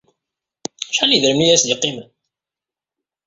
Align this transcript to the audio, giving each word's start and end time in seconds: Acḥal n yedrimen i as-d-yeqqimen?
Acḥal 0.89 1.09
n 1.09 1.15
yedrimen 1.15 1.45
i 1.47 1.53
as-d-yeqqimen? 1.55 2.09